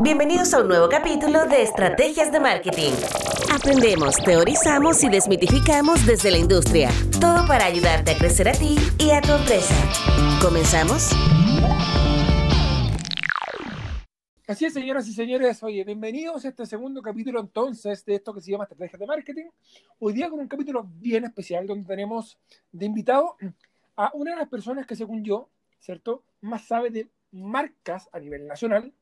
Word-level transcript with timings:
Bienvenidos 0.00 0.54
a 0.54 0.60
un 0.60 0.68
nuevo 0.68 0.88
capítulo 0.88 1.46
de 1.46 1.62
Estrategias 1.62 2.30
de 2.30 2.38
Marketing. 2.38 2.92
Aprendemos, 3.52 4.16
teorizamos 4.16 5.02
y 5.02 5.08
desmitificamos 5.08 6.06
desde 6.06 6.30
la 6.30 6.38
industria. 6.38 6.90
Todo 7.20 7.46
para 7.48 7.64
ayudarte 7.64 8.12
a 8.12 8.18
crecer 8.18 8.48
a 8.48 8.52
ti 8.52 8.76
y 8.98 9.10
a 9.10 9.20
tu 9.20 9.32
empresa. 9.32 9.74
¿Comenzamos? 10.40 11.10
Así 14.46 14.66
es, 14.66 14.74
señoras 14.74 15.08
y 15.08 15.12
señores. 15.12 15.62
Oye, 15.62 15.82
bienvenidos 15.82 16.44
a 16.44 16.48
este 16.48 16.66
segundo 16.66 17.02
capítulo 17.02 17.40
entonces 17.40 18.04
de 18.04 18.14
esto 18.16 18.32
que 18.32 18.40
se 18.40 18.52
llama 18.52 18.64
Estrategias 18.64 19.00
de 19.00 19.06
Marketing. 19.06 19.46
Hoy 19.98 20.12
día 20.12 20.30
con 20.30 20.38
un 20.38 20.48
capítulo 20.48 20.86
bien 21.00 21.24
especial 21.24 21.66
donde 21.66 21.86
tenemos 21.86 22.38
de 22.70 22.86
invitado 22.86 23.36
a 23.96 24.10
una 24.14 24.32
de 24.32 24.36
las 24.36 24.48
personas 24.48 24.86
que 24.86 24.94
según 24.94 25.24
yo, 25.24 25.48
¿cierto? 25.80 26.22
Más 26.40 26.66
sabe 26.66 26.90
de 26.90 27.08
marcas 27.34 28.08
a 28.12 28.20
nivel 28.20 28.46
nacional 28.46 28.94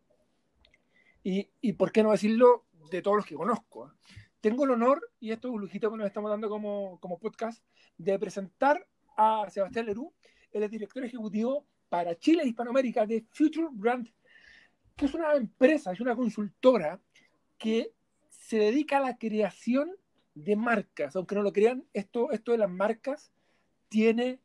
y, 1.23 1.51
y 1.61 1.75
por 1.75 1.93
qué 1.93 2.03
no 2.03 2.11
decirlo, 2.11 2.67
de 2.91 3.03
todos 3.03 3.19
los 3.19 3.27
que 3.27 3.35
conozco. 3.35 3.87
¿eh? 3.87 3.91
Tengo 4.41 4.65
el 4.65 4.73
honor, 4.73 5.11
y 5.21 5.31
esto 5.31 5.49
es 5.49 5.55
un 5.55 5.61
lujito 5.61 5.91
que 5.91 5.97
nos 5.97 6.07
estamos 6.07 6.31
dando 6.31 6.49
como, 6.49 6.99
como 7.01 7.19
podcast, 7.19 7.63
de 7.97 8.19
presentar 8.19 8.87
a 9.17 9.47
Sebastián 9.51 9.87
Leroux, 9.87 10.13
el 10.51 10.69
director 10.69 11.05
ejecutivo 11.05 11.67
para 11.89 12.19
Chile 12.19 12.43
e 12.43 12.49
Hispanoamérica 12.49 13.07
de 13.07 13.25
Future 13.31 13.69
Brand 13.71 14.09
que 14.97 15.07
es 15.07 15.15
una 15.15 15.35
empresa, 15.35 15.93
es 15.93 16.01
una 16.01 16.17
consultora 16.17 17.01
que 17.59 17.93
se 18.29 18.59
dedica 18.59 18.99
a 18.99 19.01
la 19.03 19.17
creación 19.17 19.91
de 20.35 20.57
marcas. 20.57 21.17
Aunque 21.17 21.35
no 21.35 21.43
lo 21.43 21.53
crean, 21.53 21.85
esto, 21.93 22.31
esto 22.31 22.53
de 22.53 22.59
las 22.59 22.71
marcas 22.71 23.33
tiene, 23.89 24.41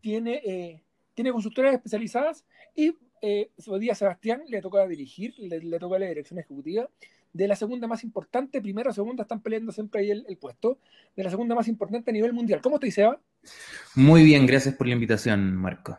tiene, 0.00 0.42
eh, 0.44 0.84
tiene 1.14 1.32
consultoras 1.32 1.74
especializadas 1.74 2.44
y 2.74 2.96
eh, 3.22 3.50
hoy 3.66 3.80
día 3.80 3.92
a 3.92 3.94
Sebastián 3.96 4.42
le 4.48 4.60
toca 4.60 4.86
dirigir, 4.86 5.34
le, 5.38 5.60
le, 5.60 5.78
toca 5.78 5.98
la 5.98 6.06
dirección 6.06 6.38
ejecutiva 6.38 6.88
de 7.32 7.48
la 7.48 7.56
segunda 7.56 7.86
más 7.86 8.04
importante, 8.04 8.60
primero 8.60 8.90
o 8.90 8.92
segunda 8.92 9.22
están 9.22 9.42
peleando 9.42 9.72
siempre 9.72 10.00
ahí 10.00 10.10
el, 10.10 10.24
el, 10.28 10.36
puesto, 10.38 10.78
de 11.14 11.24
la 11.24 11.30
segunda 11.30 11.54
más 11.54 11.68
importante 11.68 12.10
a 12.10 12.12
nivel 12.12 12.32
mundial. 12.32 12.60
¿Cómo 12.60 12.78
te 12.78 12.90
Seba? 12.90 13.20
Muy 13.94 14.24
bien, 14.24 14.46
gracias 14.46 14.74
por 14.74 14.86
la 14.86 14.94
invitación, 14.94 15.54
Marco. 15.56 15.98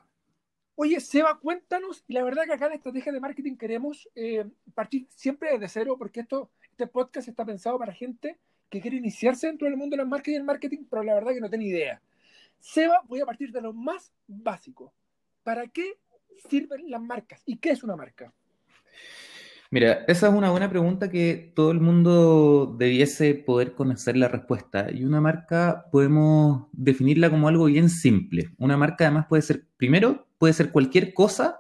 Oye, 0.76 1.00
Seba, 1.02 1.38
cuéntanos, 1.40 2.04
y 2.08 2.14
la 2.14 2.24
verdad 2.24 2.46
que 2.46 2.54
acá 2.54 2.68
en 2.68 2.74
estrategia 2.74 3.12
de 3.12 3.20
marketing 3.20 3.58
queremos 3.58 4.10
eh, 4.16 4.46
partir 4.74 5.08
siempre 5.14 5.52
desde 5.52 5.68
cero, 5.68 5.96
porque 5.98 6.22
esto, 6.22 6.50
este 6.72 6.88
podcast 6.88 7.28
está 7.28 7.46
pensado 7.46 7.78
para 7.78 7.94
gente 7.94 8.40
que 8.70 8.80
quiere 8.80 8.98
iniciarse 8.98 9.48
dentro 9.48 9.68
del 9.68 9.78
mundo 9.78 9.98
del 9.98 10.08
marketing 10.08 10.36
y 10.36 10.38
el 10.38 10.44
marketing, 10.44 10.86
pero 10.90 11.04
la 11.04 11.16
verdad 11.16 11.34
que 11.34 11.42
no 11.42 11.50
tiene 11.50 11.66
idea. 11.66 12.02
Seba, 12.60 13.02
voy 13.08 13.20
a 13.20 13.26
partir 13.26 13.52
de 13.52 13.62
lo 13.62 13.74
más 13.74 14.14
básico. 14.28 14.94
¿Para 15.44 15.68
qué 15.68 15.98
sirven 16.48 16.90
las 16.90 17.02
marcas? 17.02 17.42
¿Y 17.46 17.58
qué 17.58 17.72
es 17.72 17.84
una 17.84 17.96
marca? 17.96 18.32
Mira, 19.72 20.04
esa 20.08 20.30
es 20.30 20.34
una 20.34 20.50
buena 20.50 20.68
pregunta 20.68 21.12
que 21.12 21.52
todo 21.56 21.70
el 21.72 21.80
mundo 21.80 22.76
debiese 22.80 23.36
poder 23.36 23.74
conocer 23.76 24.18
la 24.18 24.28
respuesta. 24.28 24.88
Y 24.92 25.04
una 25.04 25.22
marca 25.22 25.86
podemos 25.92 26.68
definirla 26.72 27.30
como 27.30 27.48
algo 27.48 27.66
bien 27.66 27.90
simple. 27.90 28.50
Una 28.58 28.78
marca 28.78 29.06
además 29.06 29.28
puede 29.30 29.44
ser, 29.44 29.68
primero, 29.78 30.28
puede 30.40 30.54
ser 30.54 30.72
cualquier 30.72 31.14
cosa, 31.14 31.60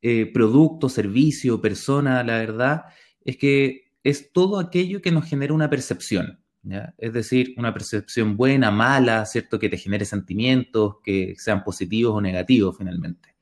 eh, 0.00 0.30
producto, 0.32 0.88
servicio, 0.88 1.60
persona, 1.60 2.22
la 2.22 2.38
verdad, 2.38 2.84
es 3.24 3.36
que 3.36 3.90
es 4.04 4.32
todo 4.32 4.60
aquello 4.60 5.02
que 5.02 5.10
nos 5.10 5.24
genera 5.24 5.52
una 5.52 5.68
percepción. 5.68 6.40
Es 6.98 7.12
decir, 7.12 7.54
una 7.56 7.72
percepción 7.72 8.36
buena, 8.36 8.70
mala, 8.70 9.24
¿cierto? 9.26 9.58
Que 9.58 9.68
te 9.68 9.78
genere 9.78 10.04
sentimientos, 10.04 10.96
que 11.02 11.34
sean 11.36 11.64
positivos 11.64 12.14
o 12.14 12.20
negativos 12.20 12.76
finalmente. 12.78 13.34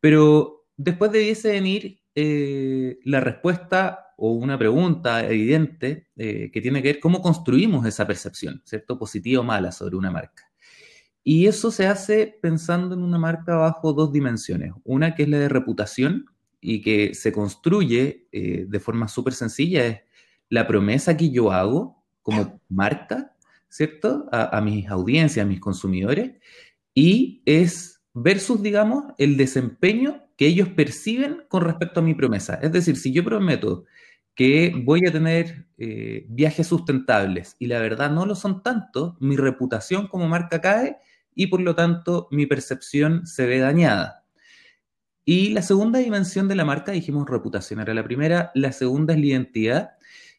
Pero 0.00 0.66
después 0.76 1.12
debiese 1.12 1.52
venir 1.52 2.00
eh, 2.14 2.98
la 3.04 3.20
respuesta 3.20 4.08
o 4.16 4.32
una 4.32 4.58
pregunta 4.58 5.24
evidente 5.24 6.08
eh, 6.16 6.50
que 6.52 6.60
tiene 6.60 6.82
que 6.82 6.88
ver 6.88 7.00
cómo 7.00 7.22
construimos 7.22 7.86
esa 7.86 8.06
percepción, 8.06 8.60
¿cierto? 8.64 8.98
Positiva 8.98 9.42
o 9.42 9.44
mala 9.44 9.70
sobre 9.70 9.96
una 9.96 10.10
marca. 10.10 10.50
Y 11.22 11.46
eso 11.46 11.70
se 11.70 11.86
hace 11.86 12.38
pensando 12.42 12.94
en 12.94 13.02
una 13.02 13.18
marca 13.18 13.54
bajo 13.54 13.92
dos 13.92 14.12
dimensiones. 14.12 14.72
Una 14.82 15.14
que 15.14 15.24
es 15.24 15.28
la 15.28 15.38
de 15.38 15.48
reputación 15.48 16.26
y 16.60 16.82
que 16.82 17.14
se 17.14 17.32
construye 17.32 18.26
eh, 18.32 18.64
de 18.68 18.80
forma 18.80 19.06
súper 19.06 19.34
sencilla, 19.34 19.86
es 19.86 20.00
la 20.48 20.66
promesa 20.66 21.16
que 21.16 21.30
yo 21.30 21.52
hago 21.52 22.04
como 22.22 22.60
marca, 22.68 23.36
¿cierto? 23.68 24.26
A, 24.32 24.56
a 24.56 24.60
mis 24.60 24.88
audiencias, 24.88 25.44
a 25.44 25.48
mis 25.48 25.60
consumidores, 25.60 26.32
y 26.94 27.42
es 27.46 27.97
versus, 28.22 28.62
digamos, 28.62 29.04
el 29.18 29.36
desempeño 29.36 30.24
que 30.36 30.46
ellos 30.46 30.68
perciben 30.68 31.44
con 31.48 31.62
respecto 31.62 32.00
a 32.00 32.02
mi 32.02 32.14
promesa. 32.14 32.54
Es 32.62 32.72
decir, 32.72 32.96
si 32.96 33.12
yo 33.12 33.24
prometo 33.24 33.84
que 34.34 34.72
voy 34.84 35.04
a 35.06 35.12
tener 35.12 35.66
eh, 35.78 36.24
viajes 36.28 36.68
sustentables 36.68 37.56
y 37.58 37.66
la 37.66 37.80
verdad 37.80 38.10
no 38.10 38.24
lo 38.24 38.34
son 38.34 38.62
tanto, 38.62 39.16
mi 39.20 39.36
reputación 39.36 40.06
como 40.06 40.28
marca 40.28 40.60
cae 40.60 40.96
y 41.34 41.48
por 41.48 41.60
lo 41.60 41.74
tanto 41.74 42.28
mi 42.30 42.46
percepción 42.46 43.26
se 43.26 43.46
ve 43.46 43.58
dañada. 43.58 44.24
Y 45.24 45.50
la 45.50 45.62
segunda 45.62 45.98
dimensión 45.98 46.48
de 46.48 46.54
la 46.54 46.64
marca, 46.64 46.92
dijimos 46.92 47.28
reputación 47.28 47.80
era 47.80 47.92
la 47.94 48.04
primera, 48.04 48.50
la 48.54 48.72
segunda 48.72 49.12
es 49.12 49.20
la 49.20 49.26
identidad 49.26 49.90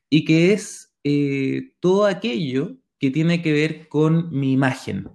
y 0.10 0.26
que 0.26 0.54
es 0.54 0.94
eh, 1.04 1.74
todo 1.80 2.06
aquello 2.06 2.78
que 3.00 3.12
tiene 3.12 3.42
que 3.42 3.54
ver 3.54 3.88
con 3.88 4.30
mi 4.32 4.54
imagen. 4.54 5.10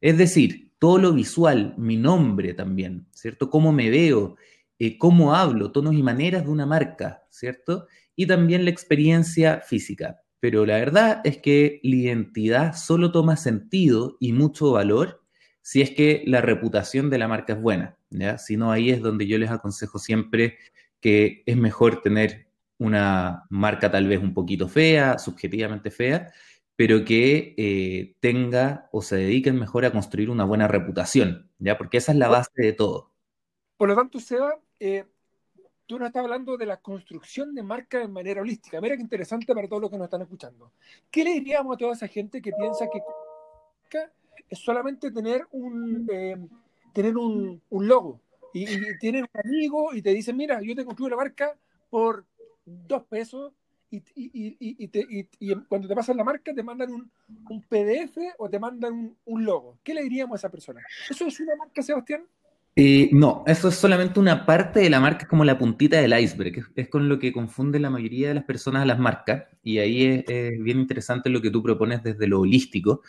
Es 0.00 0.18
decir, 0.18 0.65
todo 0.78 0.98
lo 0.98 1.12
visual, 1.12 1.74
mi 1.76 1.96
nombre 1.96 2.54
también, 2.54 3.06
¿cierto? 3.12 3.50
Cómo 3.50 3.72
me 3.72 3.90
veo, 3.90 4.36
eh, 4.78 4.98
cómo 4.98 5.34
hablo, 5.34 5.72
tonos 5.72 5.94
y 5.94 6.02
maneras 6.02 6.44
de 6.44 6.50
una 6.50 6.66
marca, 6.66 7.24
¿cierto? 7.30 7.86
Y 8.14 8.26
también 8.26 8.64
la 8.64 8.70
experiencia 8.70 9.60
física. 9.60 10.20
Pero 10.40 10.66
la 10.66 10.76
verdad 10.76 11.20
es 11.24 11.38
que 11.38 11.80
la 11.82 11.96
identidad 11.96 12.74
solo 12.74 13.10
toma 13.10 13.36
sentido 13.36 14.16
y 14.20 14.32
mucho 14.32 14.72
valor 14.72 15.22
si 15.62 15.82
es 15.82 15.90
que 15.90 16.22
la 16.26 16.40
reputación 16.40 17.10
de 17.10 17.18
la 17.18 17.26
marca 17.26 17.54
es 17.54 17.60
buena, 17.60 17.98
¿ya? 18.10 18.38
Si 18.38 18.56
no, 18.56 18.70
ahí 18.70 18.90
es 18.90 19.00
donde 19.00 19.26
yo 19.26 19.38
les 19.38 19.50
aconsejo 19.50 19.98
siempre 19.98 20.58
que 21.00 21.42
es 21.46 21.56
mejor 21.56 22.02
tener 22.02 22.46
una 22.78 23.44
marca 23.50 23.90
tal 23.90 24.06
vez 24.06 24.20
un 24.20 24.34
poquito 24.34 24.68
fea, 24.68 25.18
subjetivamente 25.18 25.90
fea, 25.90 26.32
pero 26.76 27.04
que 27.04 27.54
eh, 27.56 28.14
tenga 28.20 28.88
o 28.92 29.00
se 29.00 29.16
dediquen 29.16 29.58
mejor 29.58 29.86
a 29.86 29.92
construir 29.92 30.28
una 30.28 30.44
buena 30.44 30.68
reputación, 30.68 31.50
¿ya? 31.58 31.78
Porque 31.78 31.96
esa 31.96 32.12
es 32.12 32.18
la 32.18 32.28
base 32.28 32.50
de 32.54 32.72
todo. 32.74 33.10
Por 33.78 33.88
lo 33.88 33.96
tanto, 33.96 34.20
Seba, 34.20 34.58
eh, 34.78 35.06
tú 35.86 35.98
nos 35.98 36.08
estás 36.08 36.24
hablando 36.24 36.58
de 36.58 36.66
la 36.66 36.76
construcción 36.76 37.54
de 37.54 37.62
marca 37.62 37.98
de 37.98 38.08
manera 38.08 38.42
holística. 38.42 38.80
Mira 38.80 38.96
qué 38.96 39.02
interesante 39.02 39.54
para 39.54 39.66
todos 39.66 39.82
los 39.82 39.90
que 39.90 39.96
nos 39.96 40.04
están 40.04 40.22
escuchando. 40.22 40.72
¿Qué 41.10 41.24
le 41.24 41.32
diríamos 41.32 41.74
a 41.74 41.78
toda 41.78 41.92
esa 41.94 42.08
gente 42.08 42.42
que 42.42 42.52
piensa 42.52 42.86
que 42.90 43.00
es 44.48 44.58
solamente 44.58 45.10
tener 45.10 45.46
un, 45.52 46.06
eh, 46.12 46.36
tener 46.92 47.16
un, 47.16 47.60
un 47.70 47.88
logo? 47.88 48.20
Y, 48.52 48.64
y 48.64 48.98
tienen 48.98 49.22
un 49.22 49.40
amigo 49.42 49.94
y 49.94 50.02
te 50.02 50.10
dicen, 50.10 50.36
mira, 50.36 50.60
yo 50.62 50.74
te 50.74 50.84
construyo 50.84 51.10
la 51.10 51.16
marca 51.16 51.56
por 51.88 52.26
dos 52.64 53.04
pesos 53.04 53.52
y, 53.90 54.02
y, 54.14 54.56
y, 54.60 54.88
te, 54.88 55.06
y, 55.38 55.54
cuando 55.68 55.88
te 55.88 55.94
pasan 55.94 56.16
la 56.16 56.24
marca 56.24 56.52
te 56.52 56.62
mandan 56.62 56.92
un, 56.92 57.10
un 57.48 57.62
PDF 57.62 58.18
o 58.38 58.48
te 58.48 58.58
mandan 58.58 59.16
un, 59.24 59.44
logo. 59.44 59.78
¿Qué 59.82 59.94
le 59.94 60.02
diríamos 60.02 60.34
a 60.34 60.38
esa 60.38 60.50
persona? 60.50 60.82
¿Eso 61.08 61.26
es 61.26 61.40
una 61.40 61.56
marca, 61.56 61.82
Sebastián? 61.82 62.24
Eh, 62.78 63.08
no, 63.12 63.42
eso 63.46 63.68
es 63.68 63.74
solamente 63.74 64.20
una 64.20 64.44
parte 64.44 64.80
de 64.80 64.90
la 64.90 65.00
marca, 65.00 65.22
es 65.22 65.28
como 65.28 65.44
la 65.44 65.56
puntita 65.56 65.98
del 65.98 66.18
iceberg, 66.18 66.58
es, 66.58 66.66
es 66.76 66.88
con 66.88 67.08
lo 67.08 67.18
que 67.18 67.32
confunde 67.32 67.78
la 67.78 67.88
mayoría 67.88 68.28
de 68.28 68.34
las 68.34 68.44
personas 68.44 68.82
a 68.82 68.86
las 68.86 68.98
marcas, 68.98 69.44
y 69.62 69.78
ahí 69.78 70.04
es, 70.04 70.24
es 70.28 70.62
bien 70.62 70.80
interesante 70.80 71.30
lo 71.30 71.40
que 71.40 71.50
tú 71.50 71.62
propones 71.62 72.02
desde 72.02 72.26
lo 72.26 72.40
holístico, 72.40 73.00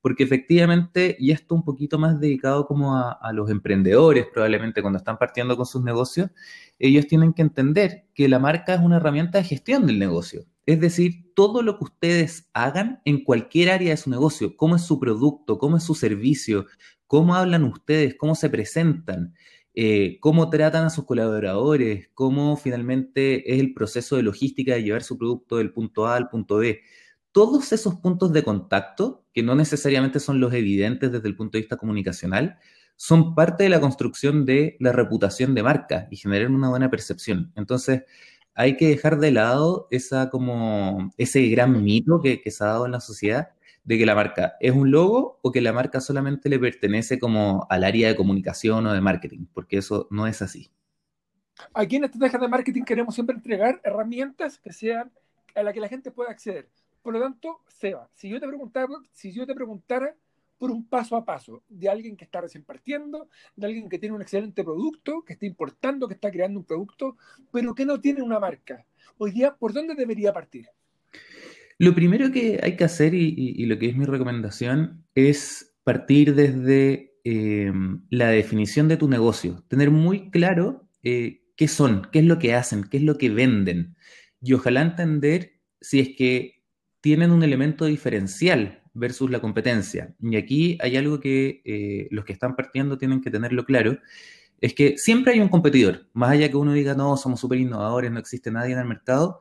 porque 0.00 0.22
efectivamente, 0.22 1.16
y 1.18 1.32
esto 1.32 1.54
un 1.54 1.64
poquito 1.64 1.98
más 1.98 2.20
dedicado 2.20 2.66
como 2.66 2.96
a, 2.96 3.18
los 3.32 3.50
emprendedores, 3.50 4.26
probablemente 4.32 4.80
cuando 4.80 4.98
están 4.98 5.18
partiendo 5.18 5.56
con 5.56 5.66
sus 5.66 5.82
negocios, 5.82 6.30
ellos 6.78 7.06
tienen 7.06 7.32
que 7.32 7.42
entender 7.42 8.06
que 8.14 8.28
la 8.28 8.38
marca 8.38 8.74
es 8.74 8.80
una 8.80 8.96
herramienta 8.96 9.38
de 9.38 9.44
gestión 9.44 9.86
del 9.86 9.98
negocio. 9.98 10.44
Es 10.66 10.80
decir, 10.80 11.32
todo 11.34 11.62
lo 11.62 11.78
que 11.78 11.84
ustedes 11.84 12.48
hagan 12.52 13.00
en 13.04 13.24
cualquier 13.24 13.70
área 13.70 13.90
de 13.90 13.96
su 13.96 14.10
negocio, 14.10 14.56
cómo 14.56 14.76
es 14.76 14.82
su 14.82 15.00
producto, 15.00 15.58
cómo 15.58 15.76
es 15.78 15.82
su 15.82 15.94
servicio, 15.94 16.66
cómo 17.06 17.34
hablan 17.34 17.64
ustedes, 17.64 18.14
cómo 18.16 18.34
se 18.34 18.50
presentan, 18.50 19.34
eh, 19.74 20.18
cómo 20.20 20.50
tratan 20.50 20.84
a 20.86 20.90
sus 20.90 21.06
colaboradores, 21.06 22.10
cómo 22.14 22.56
finalmente 22.56 23.52
es 23.52 23.60
el 23.60 23.74
proceso 23.74 24.16
de 24.16 24.22
logística 24.22 24.74
de 24.74 24.82
llevar 24.82 25.02
su 25.02 25.18
producto 25.18 25.56
del 25.56 25.72
punto 25.72 26.06
A 26.06 26.16
al 26.16 26.28
punto 26.28 26.58
B 26.58 26.80
todos 27.32 27.72
esos 27.72 27.96
puntos 27.96 28.32
de 28.32 28.42
contacto, 28.42 29.24
que 29.32 29.42
no 29.42 29.54
necesariamente 29.54 30.20
son 30.20 30.40
los 30.40 30.52
evidentes 30.52 31.12
desde 31.12 31.28
el 31.28 31.36
punto 31.36 31.56
de 31.56 31.62
vista 31.62 31.76
comunicacional, 31.76 32.58
son 32.96 33.34
parte 33.34 33.64
de 33.64 33.70
la 33.70 33.80
construcción 33.80 34.44
de 34.44 34.76
la 34.80 34.92
reputación 34.92 35.54
de 35.54 35.62
marca 35.62 36.08
y 36.10 36.16
generar 36.16 36.50
una 36.50 36.68
buena 36.68 36.90
percepción. 36.90 37.52
Entonces, 37.54 38.02
hay 38.54 38.76
que 38.76 38.88
dejar 38.88 39.18
de 39.20 39.30
lado 39.30 39.86
esa 39.90 40.30
como, 40.30 41.12
ese 41.16 41.46
gran 41.48 41.84
mito 41.84 42.20
que, 42.20 42.40
que 42.40 42.50
se 42.50 42.64
ha 42.64 42.68
dado 42.68 42.86
en 42.86 42.92
la 42.92 43.00
sociedad 43.00 43.50
de 43.84 43.96
que 43.96 44.04
la 44.04 44.14
marca 44.14 44.56
es 44.60 44.72
un 44.72 44.90
logo 44.90 45.38
o 45.42 45.52
que 45.52 45.60
la 45.60 45.72
marca 45.72 46.00
solamente 46.00 46.48
le 46.48 46.58
pertenece 46.58 47.18
como 47.18 47.66
al 47.70 47.84
área 47.84 48.08
de 48.08 48.16
comunicación 48.16 48.86
o 48.86 48.92
de 48.92 49.00
marketing, 49.00 49.46
porque 49.54 49.78
eso 49.78 50.08
no 50.10 50.26
es 50.26 50.42
así. 50.42 50.70
Aquí 51.72 51.96
en 51.96 52.04
Estrategias 52.04 52.42
de 52.42 52.48
Marketing 52.48 52.82
queremos 52.82 53.14
siempre 53.14 53.36
entregar 53.36 53.80
herramientas 53.84 54.58
que 54.58 54.72
sean 54.72 55.10
a 55.54 55.62
las 55.62 55.72
que 55.72 55.80
la 55.80 55.88
gente 55.88 56.10
pueda 56.10 56.30
acceder. 56.30 56.68
Por 57.08 57.14
lo 57.14 57.22
tanto, 57.22 57.60
Seba, 57.68 58.06
si 58.12 58.28
yo 58.28 58.38
te 58.38 58.46
preguntara, 58.46 58.86
si 59.14 59.32
yo 59.32 59.46
te 59.46 59.54
preguntara 59.54 60.14
por 60.58 60.70
un 60.70 60.86
paso 60.86 61.16
a 61.16 61.24
paso 61.24 61.62
de 61.66 61.88
alguien 61.88 62.18
que 62.18 62.26
está 62.26 62.42
recién 62.42 62.64
partiendo, 62.64 63.30
de 63.56 63.64
alguien 63.64 63.88
que 63.88 63.98
tiene 63.98 64.14
un 64.14 64.20
excelente 64.20 64.62
producto, 64.62 65.22
que 65.22 65.32
está 65.32 65.46
importando, 65.46 66.06
que 66.06 66.12
está 66.12 66.30
creando 66.30 66.60
un 66.60 66.66
producto, 66.66 67.16
pero 67.50 67.74
que 67.74 67.86
no 67.86 67.98
tiene 67.98 68.20
una 68.20 68.38
marca. 68.38 68.84
Hoy 69.16 69.30
día, 69.30 69.56
¿por 69.56 69.72
dónde 69.72 69.94
debería 69.94 70.34
partir? 70.34 70.66
Lo 71.78 71.94
primero 71.94 72.30
que 72.30 72.60
hay 72.62 72.76
que 72.76 72.84
hacer 72.84 73.14
y, 73.14 73.64
lo 73.64 73.78
que 73.78 73.88
es 73.88 73.96
mi 73.96 74.04
recomendación 74.04 75.06
es 75.14 75.74
partir 75.84 76.34
desde 76.34 77.14
eh, 77.24 77.72
la 78.10 78.28
definición 78.28 78.86
de 78.86 78.98
tu 78.98 79.08
negocio, 79.08 79.64
tener 79.68 79.90
muy 79.90 80.30
claro 80.30 80.86
eh, 81.02 81.40
qué 81.56 81.68
son, 81.68 82.06
qué 82.12 82.18
es 82.18 82.26
lo 82.26 82.38
que 82.38 82.52
hacen, 82.52 82.84
qué 82.84 82.98
es 82.98 83.02
lo 83.02 83.16
que 83.16 83.30
venden 83.30 83.96
y 84.42 84.52
ojalá 84.52 84.82
entender 84.82 85.54
si 85.80 86.00
es 86.00 86.10
que 86.16 86.57
tienen 87.00 87.30
un 87.30 87.42
elemento 87.42 87.84
diferencial 87.84 88.82
versus 88.94 89.30
la 89.30 89.40
competencia. 89.40 90.14
Y 90.20 90.36
aquí 90.36 90.78
hay 90.80 90.96
algo 90.96 91.20
que 91.20 91.62
eh, 91.64 92.08
los 92.10 92.24
que 92.24 92.32
están 92.32 92.56
partiendo 92.56 92.98
tienen 92.98 93.20
que 93.20 93.30
tenerlo 93.30 93.64
claro, 93.64 93.98
es 94.60 94.74
que 94.74 94.98
siempre 94.98 95.34
hay 95.34 95.40
un 95.40 95.48
competidor, 95.48 96.08
más 96.12 96.30
allá 96.30 96.48
que 96.50 96.56
uno 96.56 96.72
diga, 96.72 96.94
no, 96.94 97.16
somos 97.16 97.40
súper 97.40 97.60
innovadores, 97.60 98.10
no 98.10 98.18
existe 98.18 98.50
nadie 98.50 98.72
en 98.72 98.80
el 98.80 98.86
mercado, 98.86 99.40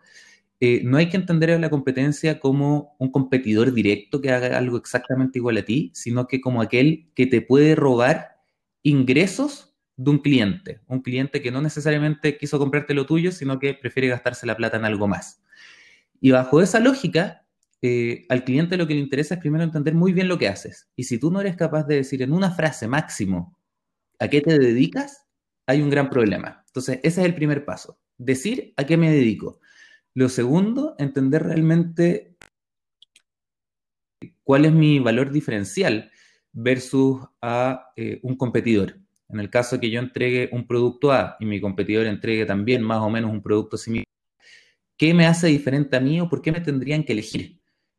eh, 0.60 0.82
no 0.84 0.98
hay 0.98 1.10
que 1.10 1.18
entender 1.18 1.52
a 1.52 1.60
la 1.60 1.70
competencia 1.70 2.40
como 2.40 2.96
un 3.00 3.12
competidor 3.12 3.74
directo 3.74 4.22
que 4.22 4.32
haga 4.32 4.58
algo 4.58 4.78
exactamente 4.78 5.40
igual 5.40 5.58
a 5.58 5.66
ti, 5.66 5.92
sino 5.94 6.28
que 6.28 6.42
como 6.42 6.62
aquel 6.62 7.12
que 7.16 7.28
te 7.28 7.42
puede 7.42 7.76
robar 7.76 8.40
ingresos 8.84 9.76
de 9.98 10.12
un 10.12 10.20
cliente, 10.20 10.82
un 10.88 11.02
cliente 11.02 11.42
que 11.42 11.52
no 11.52 11.62
necesariamente 11.62 12.38
quiso 12.38 12.60
comprarte 12.60 12.94
lo 12.94 13.06
tuyo, 13.06 13.32
sino 13.32 13.60
que 13.60 13.74
prefiere 13.74 14.10
gastarse 14.10 14.46
la 14.46 14.58
plata 14.58 14.78
en 14.78 14.86
algo 14.86 15.08
más. 15.08 15.44
Y 16.22 16.32
bajo 16.32 16.62
esa 16.62 16.80
lógica, 16.80 17.47
eh, 17.82 18.26
al 18.30 18.44
cliente 18.44 18.78
lo 18.78 18.88
que 18.88 18.96
le 18.96 19.02
interesa 19.02 19.36
es 19.36 19.40
primero 19.40 19.64
entender 19.64 19.94
muy 19.94 20.14
bien 20.14 20.28
lo 20.28 20.38
que 20.38 20.48
haces. 20.48 20.90
Y 20.96 21.04
si 21.04 21.20
tú 21.20 21.32
no 21.32 21.42
eres 21.42 21.56
capaz 21.56 21.84
de 21.84 21.96
decir 21.96 22.22
en 22.22 22.34
una 22.34 22.52
frase 22.52 22.88
máximo 22.88 23.58
a 24.20 24.28
qué 24.28 24.42
te 24.42 24.58
dedicas, 24.58 25.26
hay 25.68 25.82
un 25.82 25.90
gran 25.90 26.10
problema. 26.10 26.64
Entonces, 26.68 27.00
ese 27.04 27.22
es 27.22 27.28
el 27.28 27.36
primer 27.36 27.66
paso. 27.66 28.00
Decir 28.18 28.74
a 28.78 28.86
qué 28.86 28.98
me 28.98 29.12
dedico. 29.12 29.60
Lo 30.16 30.30
segundo, 30.30 30.96
entender 30.98 31.44
realmente 31.44 32.36
cuál 34.44 34.66
es 34.66 34.72
mi 34.72 35.00
valor 35.00 35.32
diferencial 35.32 36.12
versus 36.54 37.22
a 37.42 37.92
eh, 37.96 38.20
un 38.24 38.36
competidor. 38.36 38.98
En 39.30 39.40
el 39.40 39.50
caso 39.50 39.80
que 39.80 39.92
yo 39.92 40.00
entregue 40.00 40.50
un 40.54 40.66
producto 40.66 41.12
A 41.12 41.36
y 41.40 41.46
mi 41.46 41.60
competidor 41.60 42.08
entregue 42.08 42.46
también 42.46 42.82
más 42.82 43.00
o 43.00 43.10
menos 43.10 43.30
un 43.30 43.44
producto 43.44 43.78
similar, 43.78 44.06
¿qué 44.98 45.14
me 45.14 45.28
hace 45.28 45.48
diferente 45.48 45.98
a 45.98 46.00
mí 46.00 46.20
o 46.22 46.30
por 46.30 46.42
qué 46.42 46.52
me 46.52 46.62
tendrían 46.62 47.04
que 47.04 47.14
elegir? 47.14 47.57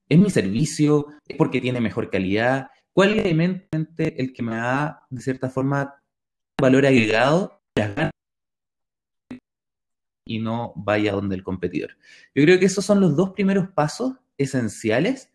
¿Es 0.08 0.19
mi 0.19 0.31
servicio? 0.31 1.06
¿Es 1.26 1.37
porque 1.37 1.60
tiene 1.60 1.81
mejor 1.81 2.10
calidad? 2.10 2.69
¿Cuál 2.93 3.19
es 3.19 3.26
el 3.26 4.32
que 4.32 4.43
me 4.43 4.56
da, 4.56 5.06
de 5.10 5.20
cierta 5.20 5.50
forma, 5.50 6.02
valor 6.60 6.87
agregado 6.87 7.62
y 10.25 10.40
no 10.40 10.72
vaya 10.76 11.12
donde 11.12 11.37
el 11.37 11.44
competidor? 11.44 11.90
Yo 12.34 12.43
creo 12.43 12.58
que 12.58 12.66
esos 12.66 12.84
son 12.84 13.00
los 13.00 13.16
dos 13.16 13.31
primeros 13.31 13.69
pasos 13.69 14.14
esenciales. 14.38 15.31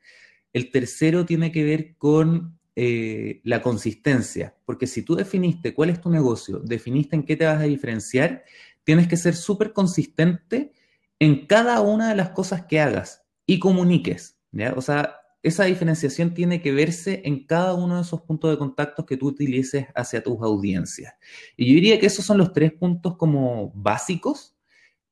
El 0.52 0.72
tercero 0.72 1.26
tiene 1.26 1.52
que 1.52 1.64
ver 1.64 1.96
con 1.98 2.60
eh, 2.76 3.40
la 3.44 3.62
consistencia, 3.62 4.56
porque 4.66 4.88
si 4.88 5.04
tú 5.04 5.16
definiste 5.16 5.76
cuál 5.76 5.92
es 5.92 6.02
tu 6.02 6.10
negocio, 6.10 6.60
definiste 6.60 7.16
en 7.16 7.24
qué 7.24 7.36
te 7.36 7.46
vas 7.46 7.62
a 7.62 7.66
diferenciar, 7.66 8.44
tienes 8.84 9.08
que 9.08 9.18
ser 9.18 9.36
súper 9.36 9.74
consistente 9.74 10.74
en 11.20 11.46
cada 11.46 11.82
una 11.82 12.10
de 12.10 12.16
las 12.16 12.32
cosas 12.32 12.66
que 12.66 12.82
hagas 12.82 13.24
y 13.46 13.60
comuniques. 13.60 14.40
O 14.76 14.82
sea, 14.82 15.16
esa 15.42 15.66
diferenciación 15.66 16.34
tiene 16.34 16.62
que 16.62 16.72
verse 16.72 17.22
en 17.26 17.46
cada 17.46 17.74
uno 17.74 17.98
de 17.98 18.04
esos 18.04 18.22
puntos 18.22 18.50
de 18.50 18.58
contacto 18.58 19.06
que 19.06 19.18
tú 19.18 19.28
utilices 19.28 19.88
hacia 19.94 20.24
tus 20.24 20.42
audiencias. 20.42 21.14
Y 21.58 21.68
yo 21.68 21.76
diría 21.76 22.00
que 22.00 22.06
esos 22.06 22.26
son 22.26 22.38
los 22.38 22.54
tres 22.54 22.72
puntos 22.72 23.18
como 23.18 23.72
básicos, 23.76 24.56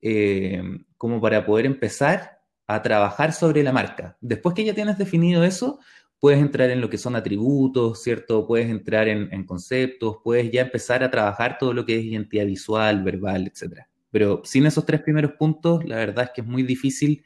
eh, 0.01 0.63
como 0.97 1.19
para 1.19 1.45
poder 1.45 1.65
empezar 1.65 2.39
a 2.65 2.81
trabajar 2.81 3.33
sobre 3.33 3.61
la 3.61 3.73
marca. 3.73 4.17
Después 4.21 4.55
que 4.55 4.63
ya 4.63 4.73
tienes 4.73 4.97
definido 4.97 5.43
eso, 5.43 5.79
puedes 6.17 6.39
entrar 6.39 6.69
en 6.69 6.79
lo 6.79 6.89
que 6.89 6.97
son 6.97 7.17
atributos, 7.17 8.01
¿cierto? 8.01 8.47
Puedes 8.47 8.69
entrar 8.69 9.09
en, 9.09 9.27
en 9.33 9.45
conceptos, 9.45 10.17
puedes 10.23 10.49
ya 10.49 10.61
empezar 10.61 11.03
a 11.03 11.11
trabajar 11.11 11.57
todo 11.57 11.73
lo 11.73 11.85
que 11.85 11.97
es 11.97 12.05
identidad 12.05 12.45
visual, 12.45 13.03
verbal, 13.03 13.47
etc. 13.47 13.81
Pero 14.11 14.41
sin 14.45 14.65
esos 14.65 14.85
tres 14.85 15.01
primeros 15.01 15.33
puntos, 15.33 15.83
la 15.83 15.97
verdad 15.97 16.25
es 16.25 16.31
que 16.33 16.41
es 16.41 16.47
muy 16.47 16.63
difícil 16.63 17.23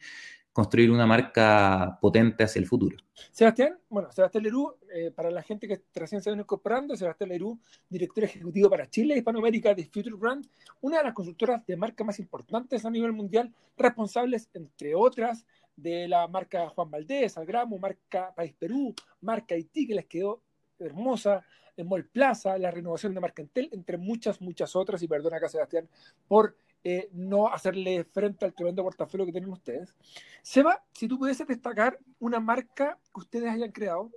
construir 0.56 0.90
una 0.90 1.06
marca 1.06 1.98
potente 2.00 2.42
hacia 2.42 2.60
el 2.60 2.66
futuro. 2.66 2.96
Sebastián, 3.30 3.78
bueno, 3.90 4.10
Sebastián 4.10 4.42
Lerú, 4.42 4.74
eh, 4.90 5.10
para 5.14 5.30
la 5.30 5.42
gente 5.42 5.68
que 5.68 5.82
recién 5.94 6.22
se 6.22 6.30
viene 6.30 6.44
incorporando, 6.44 6.96
Sebastián 6.96 7.28
Lerú, 7.28 7.58
director 7.90 8.24
ejecutivo 8.24 8.70
para 8.70 8.88
Chile 8.88 9.12
y 9.14 9.18
Hispanoamérica 9.18 9.74
de 9.74 9.84
Future 9.84 10.16
Brand, 10.16 10.48
una 10.80 10.96
de 10.96 11.04
las 11.04 11.12
consultoras 11.12 11.66
de 11.66 11.76
marca 11.76 12.04
más 12.04 12.18
importantes 12.20 12.86
a 12.86 12.90
nivel 12.90 13.12
mundial, 13.12 13.52
responsables, 13.76 14.48
entre 14.54 14.94
otras, 14.94 15.44
de 15.76 16.08
la 16.08 16.26
marca 16.26 16.70
Juan 16.70 16.90
Valdés, 16.90 17.36
Algramo, 17.36 17.78
marca 17.78 18.32
País 18.34 18.54
Perú, 18.58 18.94
marca 19.20 19.54
Haití, 19.54 19.86
que 19.86 19.94
les 19.94 20.06
quedó 20.06 20.40
hermosa, 20.78 21.44
en 21.76 21.86
Mall 21.86 22.06
Plaza, 22.06 22.56
la 22.56 22.70
renovación 22.70 23.14
de 23.14 23.20
marca 23.20 23.42
Entel, 23.42 23.68
entre 23.72 23.98
muchas, 23.98 24.40
muchas 24.40 24.74
otras, 24.74 25.02
y 25.02 25.08
perdona 25.08 25.36
acá 25.36 25.48
Sebastián 25.48 25.86
por 26.26 26.56
eh, 26.88 27.08
no 27.14 27.48
hacerle 27.48 28.04
frente 28.04 28.44
al 28.44 28.54
tremendo 28.54 28.84
portafolio 28.84 29.26
que 29.26 29.32
tienen 29.32 29.50
ustedes. 29.50 29.92
Seba, 30.40 30.84
si 30.92 31.08
tú 31.08 31.18
pudieses 31.18 31.44
destacar 31.44 31.98
una 32.20 32.38
marca 32.38 32.96
que 33.12 33.20
ustedes 33.20 33.50
hayan 33.50 33.72
creado, 33.72 34.12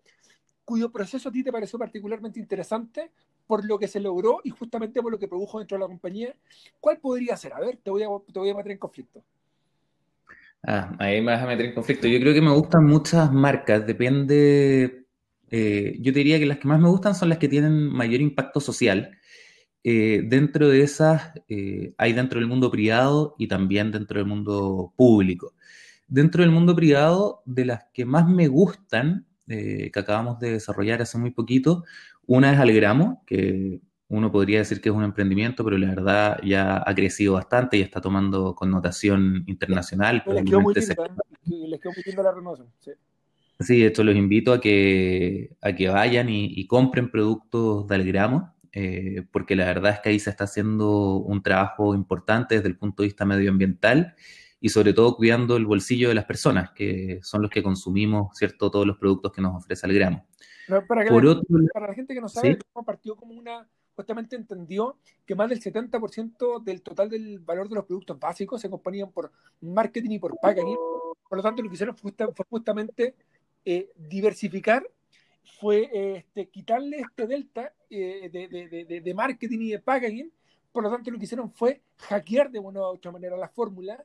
cuyo 0.66 0.92
proceso 0.92 1.30
a 1.30 1.32
ti 1.32 1.44
te 1.44 1.52
pareció 1.52 1.80
particularmente 1.80 2.40
interesante 2.40 3.10
por 3.48 3.66
lo 3.66 3.80
que 3.80 3.88
se 3.88 4.00
logró 4.00 4.42
y 4.44 4.52
justamente 4.52 5.02
por 5.02 5.12
lo 5.12 5.18
que 5.18 5.28
produjo 5.28 5.58
dentro 5.58 5.78
de 5.78 5.80
la 5.80 5.88
compañía, 5.88 6.36
¿cuál 6.80 7.00
podría 7.00 7.36
ser? 7.38 7.54
A 7.54 7.60
ver, 7.60 7.78
te 7.78 7.90
voy 7.90 8.04
a, 8.04 8.08
te 8.32 8.38
voy 8.38 8.52
a 8.52 8.54
meter 8.54 8.74
en 8.74 8.78
conflicto. 8.78 9.24
Ah, 10.62 10.96
ahí 11.00 11.22
me 11.22 11.32
vas 11.32 11.42
a 11.42 11.48
meter 11.48 11.66
en 11.66 11.74
conflicto. 11.74 12.08
Yo 12.08 12.20
creo 12.20 12.36
que 12.36 12.42
me 12.42 12.54
gustan 12.54 12.86
muchas 12.86 13.32
marcas, 13.34 13.88
depende. 13.88 15.08
Eh, 15.50 15.98
yo 16.02 16.12
diría 16.12 16.38
que 16.38 16.46
las 16.46 16.60
que 16.60 16.68
más 16.68 16.80
me 16.80 16.90
gustan 16.90 17.16
son 17.16 17.30
las 17.30 17.40
que 17.40 17.48
tienen 17.48 17.90
mayor 17.90 18.22
impacto 18.22 18.60
social 18.60 19.19
eh, 19.84 20.24
dentro 20.26 20.68
de 20.68 20.82
esas 20.82 21.32
eh, 21.48 21.94
hay 21.98 22.14
dentro 22.14 22.40
del 22.40 22.50
mundo 22.50 22.70
privado 22.70 23.36
y 23.38 23.48
también 23.48 23.92
dentro 23.92 24.20
del 24.20 24.28
mundo 24.28 24.94
público. 24.98 25.54
Dentro 26.08 26.42
del 26.44 26.52
mundo 26.52 26.76
privado, 26.76 27.44
de 27.46 27.66
las 27.66 27.86
que 27.94 28.04
más 28.04 28.28
me 28.28 28.48
gustan, 28.48 29.26
eh, 29.48 29.90
que 29.92 30.00
acabamos 30.00 30.40
de 30.40 30.54
desarrollar 30.54 31.02
hace 31.02 31.18
muy 31.18 31.32
poquito, 31.32 31.84
una 32.26 32.52
es 32.52 32.60
Algramo, 32.60 33.24
que 33.26 33.82
uno 34.10 34.32
podría 34.32 34.60
decir 34.60 34.82
que 34.82 34.90
es 34.90 34.96
un 34.96 35.04
emprendimiento, 35.04 35.64
pero 35.64 35.78
la 35.78 35.90
verdad 35.90 36.40
ya 36.44 36.84
ha 36.86 36.96
crecido 36.96 37.34
bastante 37.34 37.78
y 37.78 37.82
está 37.82 38.02
tomando 38.02 38.56
connotación 38.56 39.44
internacional. 39.48 40.24
Les 40.26 40.44
quedó 40.44 40.62
muy 40.62 40.74
la 40.74 42.32
renovación. 42.32 42.68
Sí. 42.80 42.92
sí. 43.60 43.86
esto 43.86 44.04
los 44.04 44.16
invito 44.16 44.52
a 44.52 44.60
que, 44.60 45.56
a 45.62 45.74
que 45.74 45.90
vayan 45.90 46.28
y, 46.28 46.46
y 46.46 46.68
compren 46.68 47.12
productos 47.12 47.88
de 47.88 47.96
Algramo. 47.96 48.59
Eh, 48.72 49.26
porque 49.32 49.56
la 49.56 49.66
verdad 49.66 49.94
es 49.94 50.00
que 50.00 50.10
ahí 50.10 50.20
se 50.20 50.30
está 50.30 50.44
haciendo 50.44 51.18
un 51.18 51.42
trabajo 51.42 51.96
importante 51.96 52.56
desde 52.56 52.68
el 52.68 52.78
punto 52.78 53.04
de 53.04 53.08
vista 53.08 53.26
medioambiental 53.26 54.16
y 54.62 54.70
sobre 54.70 54.94
todo 54.94 55.16
cuidando 55.16 55.56
el 55.56 55.66
bolsillo 55.66 56.10
de 56.10 56.16
las 56.16 56.26
personas, 56.26 56.72
que 56.72 57.20
son 57.24 57.42
los 57.42 57.50
que 57.50 57.64
consumimos, 57.64 58.38
¿cierto?, 58.38 58.70
todos 58.70 58.86
los 58.86 58.98
productos 58.98 59.32
que 59.32 59.42
nos 59.42 59.56
ofrece 59.56 59.88
el 59.88 59.94
gramo. 59.94 60.26
Para, 60.88 61.04
la, 61.04 61.94
gente 61.96 62.14
que 62.14 62.22
no 62.22 62.30
sabe, 62.30 62.54
¿sí? 62.54 62.60
el 62.76 62.86
partido 62.86 63.16
como 63.16 63.34
una, 63.34 63.68
justamente 63.96 64.36
entendió 64.36 64.98
que 65.26 65.34
más 65.34 65.50
del 65.50 65.60
70% 65.60 66.64
del 66.64 66.84
total 66.84 67.10
del 67.10 67.40
valor 67.40 67.70
de 67.70 67.76
los 67.76 67.86
productos 67.86 68.20
básicos 68.20 68.62
se 68.62 68.70
componían 68.70 69.12
por 69.12 69.32
marketing 69.62 70.12
y 70.12 70.20
por 70.20 70.36
packaging. 70.40 70.78
Por 71.28 71.38
lo 71.38 71.44
tanto, 71.44 71.64
lo 71.64 71.70
que 71.70 71.74
hicieron 71.74 71.96
fue, 71.96 72.14
justamente 72.50 73.16
eh, 73.66 73.90
diversificar 73.96 74.84
fue 75.60 75.90
este, 75.94 76.48
quitarle 76.50 77.00
este 77.00 77.28
delta 77.28 77.74
eh, 77.90 78.30
de, 78.30 79.14
marketing 79.14 79.60
y 79.60 79.72
de 79.72 79.80
packaging. 79.80 80.32
Por 80.72 80.84
lo 80.84 80.92
tanto, 80.92 81.10
lo 81.12 81.18
que 81.18 81.26
hicieron 81.26 81.52
fue 81.52 81.82
hackear 81.98 82.52
de 82.52 82.60
una 82.60 82.82
u 82.82 82.84
otra 82.84 83.12
manera 83.12 83.36
la 83.36 83.50
fórmula 83.50 84.04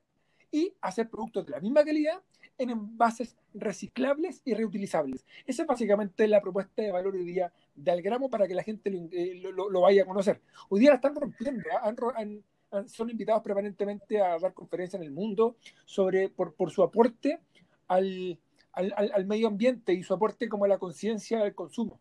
y 0.50 0.72
hacer 0.80 1.08
productos 1.10 1.46
de 1.46 1.52
la 1.52 1.60
misma 1.60 1.84
calidad 1.84 2.22
en 2.56 2.70
envases 2.70 3.36
reciclables 3.52 4.40
y 4.44 4.54
reutilizables. 4.54 5.26
Esa 5.44 5.62
es 5.62 5.68
básicamente 5.68 6.26
la 6.28 6.40
propuesta 6.40 6.82
de 6.82 6.92
valor 6.92 7.14
hoy 7.14 7.24
día 7.24 7.52
de 7.74 7.90
Algramo 7.90 8.30
para 8.30 8.46
que 8.46 8.54
la 8.54 8.62
gente 8.62 8.90
lo, 8.90 9.08
eh, 9.10 9.80
vaya 9.80 10.02
a 10.02 10.06
conocer. 10.06 10.40
Hoy 10.68 10.80
día 10.80 10.90
la 10.90 10.96
están 10.96 11.14
rompiendo, 11.14 11.62
son 12.86 13.10
invitados 13.10 13.42
permanentemente 13.42 14.20
a 14.20 14.38
dar 14.38 14.54
conferencias 14.54 15.00
en 15.00 15.06
el 15.06 15.12
mundo 15.12 15.56
sobre 15.84 16.28
por, 16.28 16.54
por 16.54 16.70
su 16.70 16.82
aporte 16.82 17.40
al, 17.88 18.38
al, 18.74 19.26
medio 19.26 19.48
ambiente 19.48 19.92
y 19.92 20.02
su 20.02 20.14
aporte 20.14 20.48
como 20.48 20.64
a 20.64 20.68
la 20.68 20.78
conciencia 20.78 21.42
del 21.42 21.54
consumo. 21.54 22.00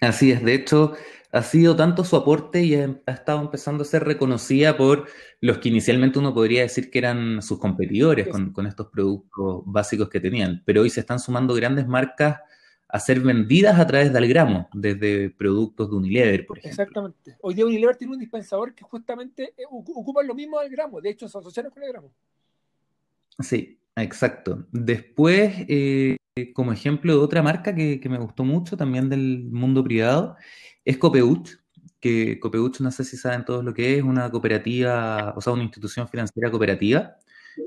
Así 0.00 0.32
es, 0.32 0.42
de 0.42 0.54
hecho, 0.54 0.94
ha 1.30 1.42
sido 1.42 1.76
tanto 1.76 2.04
su 2.04 2.16
aporte 2.16 2.62
y 2.62 2.74
ha, 2.74 2.96
estado 3.06 3.40
empezando 3.40 3.82
a 3.82 3.86
ser 3.86 4.02
reconocida 4.02 4.76
por 4.76 5.06
los 5.40 5.58
que 5.58 5.68
inicialmente 5.68 6.18
uno 6.18 6.34
podría 6.34 6.62
decir 6.62 6.90
que 6.90 6.98
eran 6.98 7.40
sus 7.40 7.60
competidores 7.60 8.26
con, 8.26 8.52
con 8.52 8.66
estos 8.66 8.88
productos 8.88 9.62
básicos 9.64 10.08
que 10.08 10.18
tenían, 10.18 10.62
pero 10.64 10.82
hoy 10.82 10.90
se 10.90 11.00
están 11.00 11.20
sumando 11.20 11.54
grandes 11.54 11.86
marcas 11.86 12.40
a 12.92 13.00
ser 13.00 13.20
vendidas 13.20 13.80
a 13.80 13.86
través 13.86 14.12
del 14.12 14.28
gramo, 14.28 14.68
desde 14.74 15.30
productos 15.30 15.88
de 15.88 15.96
Unilever, 15.96 16.44
por 16.44 16.58
ejemplo. 16.58 16.82
Exactamente. 16.82 17.36
Hoy 17.40 17.54
día 17.54 17.64
Unilever 17.64 17.96
tiene 17.96 18.12
un 18.12 18.18
dispensador 18.18 18.74
que 18.74 18.84
justamente 18.84 19.54
eh, 19.56 19.64
ocupa 19.70 20.22
lo 20.22 20.34
mismo 20.34 20.60
del 20.60 20.70
gramo, 20.70 21.00
de 21.00 21.08
hecho 21.08 21.26
se 21.26 21.38
asociaron 21.38 21.72
con 21.72 21.82
el 21.82 21.88
gramo. 21.90 22.12
Sí, 23.38 23.78
exacto. 23.96 24.66
Después, 24.72 25.54
eh, 25.68 26.16
como 26.54 26.72
ejemplo 26.72 27.12
de 27.12 27.18
otra 27.18 27.42
marca 27.42 27.74
que, 27.74 28.00
me 28.08 28.18
gustó 28.18 28.44
mucho, 28.44 28.76
también 28.76 29.08
del 29.08 29.44
mundo 29.50 29.84
privado, 29.84 30.36
es 30.84 30.98
Copeuch, 30.98 31.58
que 32.00 32.40
Copeuch, 32.40 32.80
no 32.80 32.90
sé 32.90 33.04
si 33.04 33.16
saben 33.16 33.44
todos 33.44 33.64
lo 33.64 33.74
que 33.74 33.96
es, 33.98 34.02
una 34.02 34.30
cooperativa, 34.30 35.34
o 35.36 35.40
sea, 35.40 35.52
una 35.52 35.62
institución 35.62 36.08
financiera 36.08 36.50
cooperativa 36.50 37.16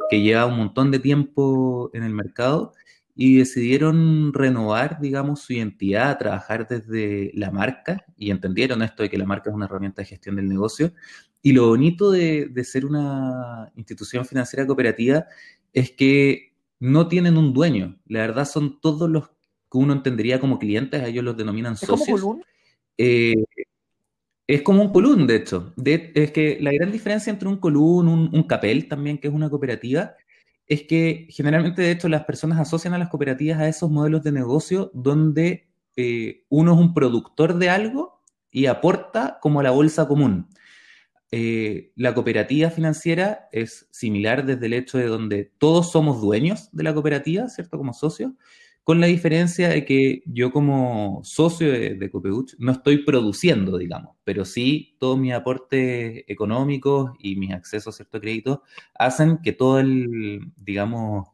que 0.10 0.22
lleva 0.22 0.46
un 0.46 0.58
montón 0.58 0.92
de 0.92 1.00
tiempo 1.00 1.92
en 1.94 2.04
el 2.04 2.14
mercado 2.14 2.74
y 3.16 3.38
decidieron 3.38 4.34
renovar, 4.34 5.00
digamos, 5.00 5.42
su 5.42 5.54
identidad, 5.54 6.18
trabajar 6.18 6.68
desde 6.68 7.32
la 7.34 7.50
marca 7.52 8.04
y 8.18 8.32
entendieron 8.32 8.82
esto 8.82 9.04
de 9.04 9.10
que 9.10 9.18
la 9.18 9.26
marca 9.26 9.50
es 9.50 9.56
una 9.56 9.66
herramienta 9.66 10.02
de 10.02 10.08
gestión 10.08 10.36
del 10.36 10.50
negocio. 10.50 10.94
Y 11.42 11.54
lo 11.54 11.68
bonito 11.68 12.12
de, 12.12 12.48
de 12.48 12.64
ser 12.64 12.86
una 12.86 13.72
institución 13.76 14.26
financiera 14.26 14.66
cooperativa 14.66 15.28
es 15.76 15.92
que 15.92 16.54
no 16.80 17.08
tienen 17.08 17.38
un 17.38 17.54
dueño. 17.54 18.00
La 18.08 18.22
verdad 18.22 18.46
son 18.46 18.80
todos 18.80 19.10
los 19.10 19.28
que 19.28 19.78
uno 19.78 19.94
entendería 19.94 20.40
como 20.40 20.58
clientes, 20.58 21.04
ellos 21.04 21.24
los 21.24 21.38
denominan 21.38 21.76
socios. 21.76 22.22
Como 22.22 22.42
eh, 22.98 23.36
es 24.48 24.62
como 24.62 24.82
un 24.82 24.94
colún, 24.94 25.28
de 25.28 25.36
hecho. 25.36 25.74
es 25.84 26.32
que 26.32 26.58
la 26.62 26.72
gran 26.72 26.92
diferencia 26.92 27.30
entre 27.30 27.50
un 27.50 27.58
colún, 27.58 28.08
un, 28.08 28.30
un 28.34 28.44
capel 28.44 28.88
también, 28.88 29.18
que 29.18 29.28
es 29.28 29.34
una 29.34 29.50
cooperativa, 29.50 30.16
es 30.66 30.84
que 30.84 31.28
generalmente, 31.30 31.82
de 31.82 31.92
hecho, 31.92 32.08
las 32.08 32.24
personas 32.24 32.60
asocian 32.60 32.94
a 32.94 32.98
las 32.98 33.10
cooperativas 33.10 33.60
a 33.60 33.68
esos 33.68 33.92
modelos 33.92 34.24
de 34.24 34.32
negocio 34.32 34.92
donde 34.94 35.68
eh, 35.98 36.46
uno 36.50 36.74
es 36.74 36.80
un 36.80 36.94
productor 36.94 37.56
de 37.56 37.70
algo 37.70 38.22
y 38.50 38.68
aporta 38.68 39.40
como 39.42 39.60
a 39.60 39.64
la 39.64 39.72
bolsa 39.72 40.08
común. 40.08 40.48
Eh, 41.32 41.92
la 41.96 42.14
cooperativa 42.14 42.70
financiera 42.70 43.50
es 43.52 43.88
similar 43.92 44.46
desde 44.46 44.68
el 44.68 44.74
hecho 44.74 44.98
de 44.98 45.08
donde 45.08 45.52
todos 45.58 45.92
somos 45.92 46.22
dueños 46.22 46.70
de 46.72 46.84
la 46.84 46.94
cooperativa, 46.94 47.50
¿cierto? 47.50 47.78
Como 47.78 47.94
socios, 47.94 48.32
con 48.86 49.02
la 49.02 49.08
diferencia 49.08 49.70
de 49.70 49.84
que 49.84 50.22
yo 50.28 50.52
como 50.52 51.22
socio 51.24 51.72
de, 51.72 51.96
de 51.96 52.10
Copeuch 52.12 52.54
no 52.60 52.72
estoy 52.72 53.04
produciendo, 53.04 53.78
digamos, 53.80 54.16
pero 54.24 54.46
sí 54.46 54.96
todos 55.00 55.18
mis 55.18 55.34
aportes 55.34 56.24
económicos 56.28 57.12
y 57.20 57.36
mis 57.36 57.52
accesos 57.52 57.96
a 57.96 57.98
ciertos 57.98 58.22
créditos 58.22 58.60
hacen 58.94 59.40
que 59.44 59.54
todo 59.54 59.80
el, 59.80 60.52
digamos, 60.56 61.30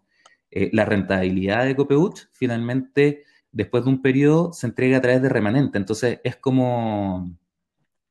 eh, 0.52 0.70
la 0.74 0.86
rentabilidad 0.86 1.66
de 1.66 1.76
Copeuch 1.76 2.28
finalmente, 2.32 3.24
después 3.52 3.84
de 3.84 3.90
un 3.90 4.02
periodo, 4.02 4.54
se 4.54 4.68
entrega 4.68 4.98
a 4.98 5.02
través 5.02 5.22
de 5.22 5.30
remanente. 5.30 5.78
Entonces 5.78 6.20
es 6.24 6.38
como 6.38 7.38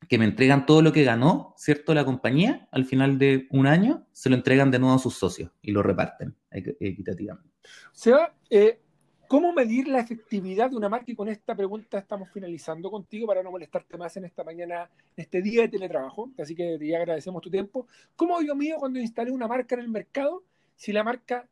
que 0.09 0.19
me 0.19 0.25
entregan 0.25 0.66
todo 0.66 0.83
lo 0.83 0.92
que 0.92 1.04
ganó, 1.04 1.54
¿cierto? 1.57 1.95
La 1.95 2.04
compañía, 2.04 2.69
al 2.73 2.85
final 2.85 3.19
de 3.19 3.47
un 3.50 3.66
año, 3.66 4.07
se 4.12 4.30
lo 4.30 4.37
entregan 4.37 4.71
de 4.71 4.78
nuevo 4.78 4.95
a 4.95 4.99
sus 4.99 5.14
socios 5.14 5.50
y 5.62 5.73
lo 5.73 5.83
reparten 5.83 6.35
equitativamente. 6.50 7.49
Seba, 7.92 8.35
eh, 8.49 8.80
¿cómo 9.28 9.52
medir 9.52 9.88
la 9.88 10.00
efectividad 10.00 10.71
de 10.71 10.76
una 10.76 10.88
marca? 10.88 11.11
Y 11.11 11.14
con 11.14 11.28
esta 11.28 11.54
pregunta 11.54 11.99
estamos 11.99 12.30
finalizando 12.30 12.90
contigo 12.90 13.26
para 13.26 13.42
no 13.42 13.50
molestarte 13.50 13.97
más 13.97 14.16
en 14.16 14.25
esta 14.25 14.42
mañana, 14.42 14.90
en 15.16 15.23
este 15.23 15.42
día 15.42 15.62
de 15.62 15.69
teletrabajo. 15.69 16.30
Así 16.38 16.54
que 16.54 16.76
te 16.78 16.97
agradecemos 16.97 17.42
tu 17.42 17.50
tiempo. 17.50 17.87
¿Cómo 18.16 18.40
yo 18.42 18.57
mío 18.57 18.76
cuando 18.78 18.99
instalé 18.99 19.30
una 19.30 19.47
marca 19.47 19.75
en 19.75 19.83
el 19.83 19.88
mercado? 19.88 20.42
Si 20.75 20.92
la 20.92 21.04
marca 21.04 21.47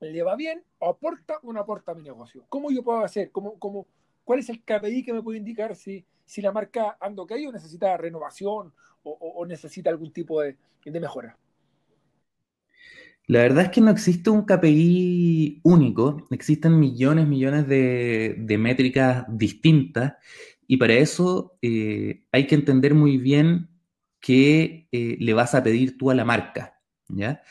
le 0.00 0.22
va 0.22 0.36
bien, 0.36 0.62
o 0.78 0.88
aporta 0.88 1.38
o 1.42 1.52
no 1.52 1.60
aporta 1.60 1.92
a 1.92 1.94
mi 1.94 2.02
negocio. 2.02 2.44
¿Cómo 2.48 2.70
yo 2.70 2.82
puedo 2.82 3.00
hacer? 3.00 3.30
¿Cómo, 3.30 3.58
cómo, 3.58 3.86
¿Cuál 4.24 4.40
es 4.40 4.48
el 4.48 4.62
KPI 4.62 5.04
que 5.04 5.12
me 5.12 5.22
puede 5.22 5.38
indicar 5.38 5.76
si 5.76 6.04
si 6.26 6.42
la 6.42 6.52
marca 6.52 6.96
anda 7.00 7.22
o 7.22 7.52
necesita 7.52 7.96
renovación 7.96 8.72
o, 9.02 9.44
necesita 9.46 9.90
algún 9.90 10.12
tipo 10.12 10.40
de, 10.40 10.56
mejora. 10.98 11.36
La 13.26 13.40
verdad 13.40 13.64
es 13.64 13.70
que 13.70 13.82
no 13.82 13.90
existe 13.90 14.30
un 14.30 14.46
KPI 14.46 15.60
único, 15.62 16.26
existen 16.30 16.78
millones, 16.78 17.26
millones 17.26 17.68
de, 17.68 18.56
métricas 18.58 19.26
distintas 19.28 20.14
y 20.66 20.78
para 20.78 20.94
eso 20.94 21.58
eh, 21.60 22.24
hay 22.32 22.46
que 22.46 22.54
entender 22.54 22.94
muy 22.94 23.18
bien 23.18 23.68
qué 24.20 24.88
eh, 24.90 25.16
le 25.20 25.34
vas 25.34 25.54
a 25.54 25.62
pedir 25.62 25.98
tú 25.98 26.10
a 26.10 26.14
la 26.14 26.24
marca, 26.24 26.80
¿ya? 27.08 27.42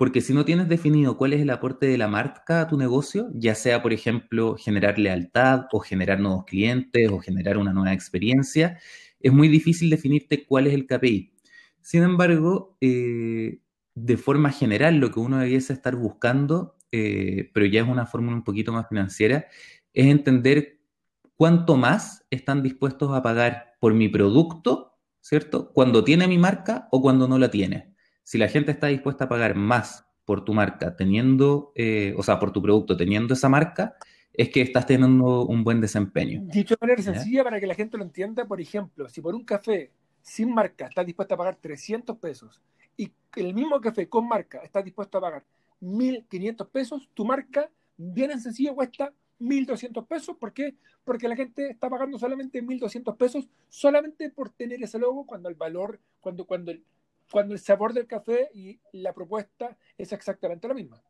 Porque 0.00 0.22
si 0.22 0.32
no 0.32 0.46
tienes 0.46 0.66
definido 0.66 1.18
cuál 1.18 1.34
es 1.34 1.42
el 1.42 1.50
aporte 1.50 1.84
de 1.84 1.98
la 1.98 2.08
marca 2.08 2.62
a 2.62 2.66
tu 2.66 2.78
negocio, 2.78 3.28
ya 3.34 3.54
sea, 3.54 3.82
por 3.82 3.92
ejemplo, 3.92 4.56
generar 4.56 4.98
lealtad 4.98 5.66
o 5.72 5.80
generar 5.80 6.20
nuevos 6.20 6.46
clientes 6.46 7.10
o 7.10 7.18
generar 7.18 7.58
una 7.58 7.74
nueva 7.74 7.92
experiencia, 7.92 8.78
es 9.20 9.30
muy 9.30 9.48
difícil 9.48 9.90
definirte 9.90 10.46
cuál 10.46 10.68
es 10.68 10.72
el 10.72 10.86
KPI. 10.86 11.34
Sin 11.82 12.02
embargo, 12.02 12.78
eh, 12.80 13.58
de 13.94 14.16
forma 14.16 14.50
general, 14.52 14.96
lo 14.96 15.10
que 15.10 15.20
uno 15.20 15.36
debiese 15.36 15.74
estar 15.74 15.96
buscando, 15.96 16.78
eh, 16.92 17.50
pero 17.52 17.66
ya 17.66 17.82
es 17.82 17.86
una 17.86 18.06
fórmula 18.06 18.38
un 18.38 18.44
poquito 18.44 18.72
más 18.72 18.88
financiera, 18.88 19.48
es 19.92 20.06
entender 20.06 20.80
cuánto 21.36 21.76
más 21.76 22.24
están 22.30 22.62
dispuestos 22.62 23.14
a 23.14 23.22
pagar 23.22 23.74
por 23.80 23.92
mi 23.92 24.08
producto, 24.08 24.98
¿cierto? 25.20 25.74
Cuando 25.74 26.04
tiene 26.04 26.26
mi 26.26 26.38
marca 26.38 26.88
o 26.90 27.02
cuando 27.02 27.28
no 27.28 27.38
la 27.38 27.50
tiene 27.50 27.89
si 28.30 28.38
la 28.38 28.46
gente 28.46 28.70
está 28.70 28.86
dispuesta 28.86 29.24
a 29.24 29.28
pagar 29.28 29.56
más 29.56 30.06
por 30.24 30.44
tu 30.44 30.54
marca 30.54 30.94
teniendo, 30.94 31.72
eh, 31.74 32.14
o 32.16 32.22
sea, 32.22 32.38
por 32.38 32.52
tu 32.52 32.62
producto 32.62 32.96
teniendo 32.96 33.34
esa 33.34 33.48
marca, 33.48 33.96
es 34.32 34.50
que 34.50 34.60
estás 34.60 34.86
teniendo 34.86 35.46
un 35.46 35.64
buen 35.64 35.80
desempeño. 35.80 36.40
Dicho 36.44 36.76
de 36.76 36.86
manera 36.86 37.02
sencilla 37.02 37.42
para 37.42 37.58
que 37.58 37.66
la 37.66 37.74
gente 37.74 37.98
lo 37.98 38.04
entienda, 38.04 38.44
por 38.44 38.60
ejemplo, 38.60 39.08
si 39.08 39.20
por 39.20 39.34
un 39.34 39.44
café 39.44 39.90
sin 40.22 40.54
marca 40.54 40.86
estás 40.86 41.04
dispuesta 41.04 41.34
a 41.34 41.38
pagar 41.38 41.56
300 41.60 42.18
pesos 42.18 42.62
y 42.96 43.10
el 43.34 43.52
mismo 43.52 43.80
café 43.80 44.08
con 44.08 44.28
marca 44.28 44.58
estás 44.58 44.84
dispuesto 44.84 45.18
a 45.18 45.22
pagar 45.22 45.44
1.500 45.82 46.68
pesos, 46.68 47.10
tu 47.12 47.24
marca, 47.24 47.68
bien 47.96 48.30
en 48.30 48.40
sencillo, 48.40 48.76
cuesta 48.76 49.12
1.200 49.40 50.06
pesos. 50.06 50.36
¿Por 50.36 50.52
qué? 50.52 50.76
Porque 51.02 51.26
la 51.26 51.34
gente 51.34 51.68
está 51.68 51.90
pagando 51.90 52.16
solamente 52.16 52.62
1.200 52.62 53.16
pesos 53.16 53.48
solamente 53.68 54.30
por 54.30 54.50
tener 54.50 54.80
ese 54.84 55.00
logo 55.00 55.26
cuando 55.26 55.48
el 55.48 55.56
valor, 55.56 55.98
cuando, 56.20 56.44
cuando 56.44 56.70
el, 56.70 56.84
cuando 57.30 57.54
el 57.54 57.60
sabor 57.60 57.92
del 57.92 58.06
café 58.06 58.50
y 58.54 58.80
la 58.92 59.12
propuesta 59.12 59.76
es 59.96 60.12
exactamente 60.12 60.68
la 60.68 60.74
misma. 60.74 61.02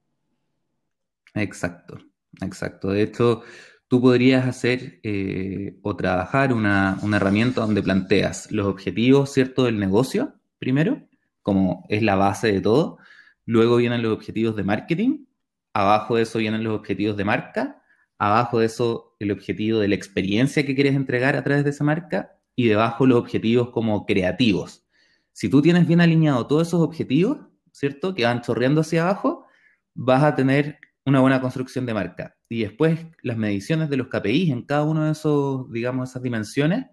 Exacto, 1.35 1.99
exacto. 2.43 2.91
De 2.91 3.03
hecho, 3.03 3.43
tú 3.89 4.01
podrías 4.01 4.47
hacer 4.47 5.01
eh, 5.03 5.79
o 5.83 5.97
trabajar 5.97 6.53
una, 6.53 6.99
herramienta 7.15 7.63
donde 7.63 7.83
planteas 7.83 8.51
los 8.53 8.67
objetivos, 8.67 9.33
¿cierto?, 9.33 9.65
del 9.65 9.79
negocio, 9.79 10.35
primero, 10.59 11.09
como 11.43 11.87
es 11.89 12.03
la 12.03 12.17
base 12.17 12.53
de 12.53 12.61
todo. 12.61 12.99
Luego 13.47 13.77
vienen 13.77 14.03
los 14.03 14.13
objetivos 14.13 14.57
de 14.57 14.65
marketing. 14.65 15.25
Abajo 15.73 16.17
de 16.17 16.23
eso 16.23 16.39
vienen 16.39 16.65
los 16.65 16.79
objetivos 16.79 17.17
de 17.17 17.25
marca. 17.25 17.83
Abajo 18.19 18.59
de 18.59 18.67
eso 18.67 19.17
el 19.19 19.31
objetivo 19.31 19.79
de 19.79 19.89
la 19.89 19.95
experiencia 19.95 20.67
que 20.67 20.75
quieres 20.75 20.95
entregar 20.95 21.37
a 21.37 21.45
través 21.45 21.65
de 21.65 21.71
esa 21.71 21.85
marca. 21.85 22.37
Y 22.55 22.69
debajo 22.69 23.07
los 23.07 23.19
objetivos 23.19 23.71
como 23.71 24.05
creativos 24.05 24.85
si 25.33 25.49
tú 25.49 25.63
tienes 25.63 25.87
bien 25.87 26.01
alineado 26.01 26.47
todos 26.47 26.69
esos 26.69 26.81
objetivos, 26.81 27.39
¿cierto? 27.73 28.15
Que 28.15 28.25
van 28.25 28.43
chorreando 28.43 28.81
hacia 28.81 29.03
abajo, 29.03 29.47
vas 29.95 30.23
a 30.23 30.35
tener 30.35 30.79
una 31.07 31.21
buena 31.21 31.41
construcción 31.41 31.87
de 31.87 31.95
marca. 31.95 32.37
Y 32.49 32.63
después 32.63 33.07
las 33.23 33.37
mediciones 33.37 33.91
de 33.91 33.97
los 33.97 34.09
KPIs 34.09 34.51
en 34.51 34.63
cada 34.63 34.85
uno 34.85 35.05
de 35.05 35.13
esos, 35.13 35.71
digamos, 35.73 36.11
esas 36.11 36.23
dimensiones, 36.23 36.87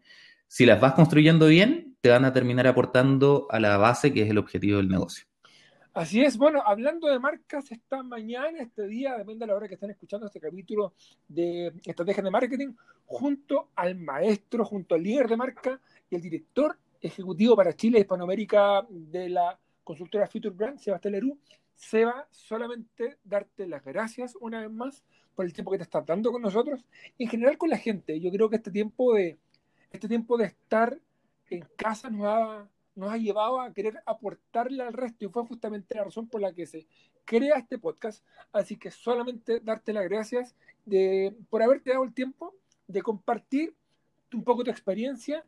si 0.47 0.65
las 0.65 0.79
vas 0.79 0.93
construyendo 0.93 1.47
bien, 1.47 1.97
te 2.01 2.09
van 2.09 2.25
a 2.25 2.33
terminar 2.33 2.67
aportando 2.67 3.47
a 3.49 3.59
la 3.59 3.77
base 3.77 4.13
que 4.13 4.23
es 4.23 4.29
el 4.29 4.37
objetivo 4.37 4.77
del 4.77 4.87
negocio. 4.87 5.25
Así 5.93 6.21
es, 6.21 6.37
bueno, 6.37 6.61
hablando 6.63 7.07
de 7.07 7.17
marcas, 7.17 7.71
esta 7.71 8.03
mañana, 8.03 8.59
este 8.59 8.87
día, 8.87 9.17
depende 9.17 9.39
de 9.39 9.47
la 9.47 9.55
hora 9.55 9.67
que 9.67 9.73
estén 9.73 9.89
escuchando 9.89 10.27
este 10.27 10.39
capítulo 10.39 10.93
de 11.27 11.73
Estrategias 11.83 12.23
de 12.23 12.29
Marketing, 12.29 12.73
junto 13.07 13.71
al 13.75 13.95
maestro, 13.95 14.63
junto 14.63 14.93
al 14.93 15.01
líder 15.01 15.27
de 15.27 15.37
marca 15.37 15.81
y 16.07 16.15
el 16.15 16.21
director 16.21 16.77
ejecutivo 17.01 17.55
para 17.55 17.75
Chile 17.75 17.97
y 17.97 18.01
Hispanoamérica 18.01 18.85
de 18.89 19.29
la 19.29 19.59
consultora 19.83 20.27
Future 20.27 20.55
Brand, 20.55 20.79
Sebastián 20.79 21.13
Lerú. 21.13 21.37
Seba, 21.75 22.27
solamente 22.31 23.17
darte 23.23 23.67
las 23.67 23.85
gracias 23.85 24.35
una 24.39 24.61
vez 24.61 24.71
más 24.71 25.03
por 25.35 25.45
el 25.45 25.53
tiempo 25.53 25.71
que 25.71 25.77
te 25.77 25.83
estás 25.83 26.05
dando 26.05 26.31
con 26.31 26.41
nosotros 26.41 26.83
y 27.17 27.25
en 27.25 27.29
general 27.29 27.57
con 27.57 27.69
la 27.69 27.77
gente. 27.77 28.19
Yo 28.19 28.31
creo 28.31 28.49
que 28.49 28.55
este 28.55 28.71
tiempo 28.71 29.13
de, 29.13 29.37
este 29.91 30.07
tiempo 30.07 30.37
de 30.37 30.45
estar 30.45 30.99
en 31.49 31.63
casa 31.77 32.09
nos 32.09 32.25
ha, 32.25 32.67
nos 32.95 33.11
ha 33.11 33.17
llevado 33.17 33.61
a 33.61 33.71
querer 33.71 34.01
aportarle 34.05 34.81
al 34.81 34.93
resto 34.93 35.25
y 35.25 35.29
fue 35.29 35.45
justamente 35.45 35.95
la 35.95 36.05
razón 36.05 36.27
por 36.27 36.41
la 36.41 36.53
que 36.53 36.65
se 36.65 36.87
crea 37.25 37.57
este 37.57 37.77
podcast. 37.77 38.25
Así 38.51 38.77
que 38.77 38.89
solamente 38.89 39.59
darte 39.59 39.93
las 39.93 40.05
gracias 40.05 40.55
de, 40.85 41.35
por 41.49 41.61
haberte 41.61 41.91
dado 41.91 42.03
el 42.03 42.13
tiempo 42.13 42.55
de 42.87 43.03
compartir 43.03 43.75
un 44.33 44.43
poco 44.43 44.63
tu 44.63 44.71
experiencia, 44.71 45.45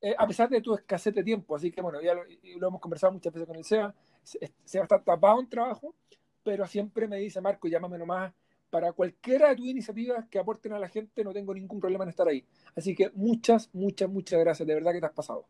eh, 0.00 0.14
a 0.16 0.26
pesar 0.26 0.48
de 0.48 0.60
tu 0.60 0.74
escasez 0.74 1.14
de 1.14 1.24
tiempo. 1.24 1.56
Así 1.56 1.70
que 1.70 1.80
bueno, 1.80 2.00
ya 2.00 2.14
lo, 2.14 2.22
lo 2.58 2.68
hemos 2.68 2.80
conversado 2.80 3.12
muchas 3.12 3.32
veces 3.32 3.46
con 3.46 3.56
el 3.56 3.64
SEA. 3.64 3.94
Seba 4.22 4.84
está 4.84 5.02
tapado 5.02 5.40
en 5.40 5.48
trabajo, 5.48 5.94
pero 6.42 6.66
siempre 6.66 7.08
me 7.08 7.16
dice, 7.16 7.40
Marco, 7.40 7.68
llámame 7.68 7.98
nomás 7.98 8.32
para 8.70 8.92
cualquiera 8.92 9.48
de 9.48 9.56
tus 9.56 9.66
iniciativas 9.66 10.26
que 10.28 10.38
aporten 10.38 10.72
a 10.72 10.78
la 10.78 10.88
gente, 10.88 11.24
no 11.24 11.32
tengo 11.32 11.54
ningún 11.54 11.80
problema 11.80 12.04
en 12.04 12.10
estar 12.10 12.28
ahí. 12.28 12.44
Así 12.76 12.94
que 12.94 13.10
muchas, 13.14 13.70
muchas, 13.72 14.10
muchas 14.10 14.38
gracias. 14.40 14.66
De 14.66 14.74
verdad 14.74 14.92
que 14.92 15.00
te 15.00 15.06
has 15.06 15.12
pasado. 15.12 15.46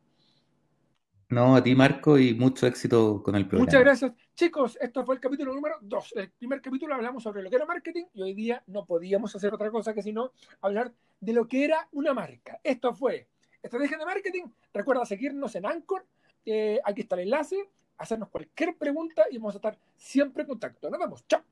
No, 1.31 1.57
a 1.57 1.63
ti 1.63 1.75
Marco 1.75 2.19
y 2.19 2.33
mucho 2.33 2.67
éxito 2.67 3.23
con 3.23 3.35
el 3.35 3.47
programa. 3.47 3.67
Muchas 3.67 3.81
gracias. 3.81 4.13
Chicos, 4.35 4.79
esto 4.81 5.05
fue 5.05 5.17
el 5.17 5.21
capítulo 5.21 5.53
número 5.53 5.75
2. 5.83 6.15
El 6.17 6.31
primer 6.31 6.63
capítulo 6.63 6.95
hablamos 6.95 7.23
sobre 7.23 7.43
lo 7.43 7.51
que 7.51 7.57
era 7.57 7.67
marketing 7.67 8.05
y 8.15 8.23
hoy 8.23 8.33
día 8.33 8.63
no 8.67 8.87
podíamos 8.87 9.35
hacer 9.37 9.53
otra 9.53 9.71
cosa 9.71 9.93
que 9.93 10.03
sino 10.03 10.33
hablar 10.63 10.95
de 11.21 11.33
lo 11.35 11.47
que 11.47 11.65
era 11.65 11.87
una 11.93 12.15
marca. 12.15 12.61
Esto 12.65 12.95
fue 12.95 13.29
Estrategia 13.63 13.99
de 13.99 14.05
Marketing. 14.05 14.45
Recuerda 14.73 15.05
seguirnos 15.05 15.55
en 15.55 15.67
Anchor. 15.67 16.07
Eh, 16.45 16.81
aquí 16.85 17.03
está 17.03 17.17
el 17.17 17.23
enlace. 17.23 17.69
Hacernos 17.99 18.29
cualquier 18.29 18.77
pregunta 18.77 19.25
y 19.31 19.39
vamos 19.39 19.55
a 19.55 19.59
estar 19.59 19.79
siempre 19.97 20.43
en 20.43 20.49
contacto. 20.49 20.89
Nos 20.89 21.01
vemos. 21.01 21.27
Chao. 21.27 21.43